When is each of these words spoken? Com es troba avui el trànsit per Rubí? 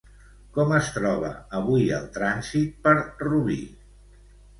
Com 0.53 0.71
es 0.77 0.87
troba 0.93 1.29
avui 1.59 1.85
el 1.97 2.07
trànsit 2.15 2.81
per 2.87 2.95
Rubí? 3.27 3.59